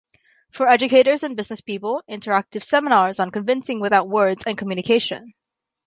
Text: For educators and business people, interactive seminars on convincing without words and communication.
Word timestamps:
For 0.49 0.67
educators 0.67 1.21
and 1.21 1.35
business 1.37 1.61
people, 1.61 2.01
interactive 2.09 2.63
seminars 2.63 3.19
on 3.19 3.29
convincing 3.29 3.79
without 3.79 4.09
words 4.09 4.43
and 4.47 4.57
communication. 4.57 5.35